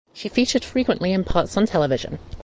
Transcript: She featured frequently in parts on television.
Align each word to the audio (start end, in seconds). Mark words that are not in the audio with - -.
She 0.13 0.29
featured 0.29 0.63
frequently 0.63 1.13
in 1.13 1.23
parts 1.23 1.55
on 1.57 1.67
television. 1.67 2.17